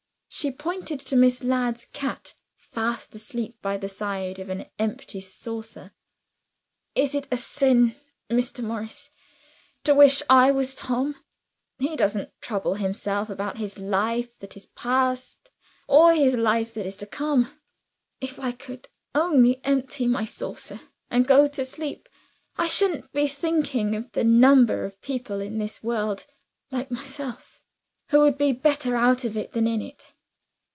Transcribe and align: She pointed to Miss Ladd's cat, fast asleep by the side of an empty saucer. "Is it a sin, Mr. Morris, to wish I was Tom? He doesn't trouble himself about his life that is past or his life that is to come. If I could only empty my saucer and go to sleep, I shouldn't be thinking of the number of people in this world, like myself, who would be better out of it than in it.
She 0.33 0.49
pointed 0.49 1.01
to 1.01 1.17
Miss 1.17 1.43
Ladd's 1.43 1.87
cat, 1.91 2.35
fast 2.55 3.13
asleep 3.13 3.57
by 3.61 3.75
the 3.75 3.89
side 3.89 4.39
of 4.39 4.47
an 4.49 4.65
empty 4.79 5.19
saucer. 5.19 5.91
"Is 6.95 7.13
it 7.13 7.27
a 7.29 7.35
sin, 7.37 7.97
Mr. 8.29 8.63
Morris, 8.63 9.11
to 9.83 9.93
wish 9.93 10.23
I 10.29 10.49
was 10.49 10.73
Tom? 10.73 11.15
He 11.79 11.97
doesn't 11.97 12.31
trouble 12.41 12.75
himself 12.75 13.29
about 13.29 13.57
his 13.57 13.77
life 13.77 14.39
that 14.39 14.55
is 14.55 14.67
past 14.67 15.49
or 15.85 16.13
his 16.13 16.35
life 16.37 16.73
that 16.75 16.85
is 16.85 16.95
to 16.97 17.05
come. 17.05 17.51
If 18.21 18.39
I 18.39 18.53
could 18.53 18.87
only 19.13 19.61
empty 19.65 20.07
my 20.07 20.23
saucer 20.23 20.79
and 21.09 21.27
go 21.27 21.45
to 21.49 21.65
sleep, 21.65 22.07
I 22.55 22.67
shouldn't 22.67 23.11
be 23.11 23.27
thinking 23.27 23.97
of 23.97 24.09
the 24.13 24.23
number 24.23 24.85
of 24.85 25.01
people 25.01 25.41
in 25.41 25.57
this 25.59 25.83
world, 25.83 26.25
like 26.71 26.89
myself, 26.89 27.61
who 28.11 28.21
would 28.21 28.37
be 28.37 28.53
better 28.53 28.95
out 28.95 29.25
of 29.25 29.35
it 29.35 29.51
than 29.51 29.67
in 29.67 29.81
it. 29.81 30.13